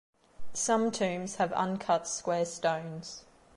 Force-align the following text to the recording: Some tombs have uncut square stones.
Some 0.55 0.89
tombs 0.89 1.35
have 1.35 1.53
uncut 1.53 2.07
square 2.07 2.45
stones. 2.45 3.23